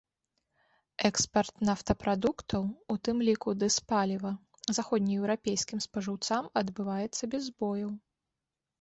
[1.09, 2.63] Экспарт нафтапрадуктаў,
[2.95, 4.33] у тым ліку дызпаліва,
[4.81, 7.99] заходнееўрапейскім спажыўцам адбываецца без збояў.